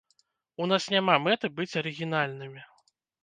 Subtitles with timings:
[0.63, 2.61] У нас няма мэты быць арыгінальнымі.